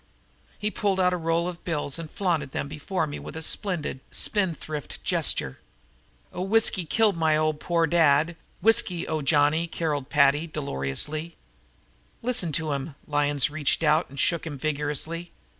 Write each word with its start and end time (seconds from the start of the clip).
He 0.57 0.71
pulled 0.71 0.99
out 0.99 1.13
a 1.13 1.15
roll 1.15 1.47
of 1.47 1.63
bills 1.63 1.99
and 1.99 2.09
flaunted 2.09 2.53
them 2.53 2.67
before 2.67 3.05
me 3.05 3.19
with 3.19 3.37
a 3.37 3.43
splendid, 3.43 3.99
spendthrift 4.09 5.03
gesture. 5.03 5.59
"Oh, 6.33 6.41
whiskey 6.41 6.85
killed 6.85 7.15
my 7.15 7.33
poor 7.59 7.83
old 7.83 7.91
dad! 7.91 8.35
Whiskey! 8.63 9.07
O 9.07 9.21
Johnny!" 9.21 9.67
carolled 9.67 10.09
Paddy 10.09 10.47
dolorously. 10.47 11.35
"Listen 12.23 12.51
to 12.53 12.73
'im!" 12.73 12.95
Lyons 13.05 13.51
reached 13.51 13.83
over 13.83 14.05
and 14.09 14.19
shook 14.19 14.47
him 14.47 14.57
vigorously. 14.57 15.33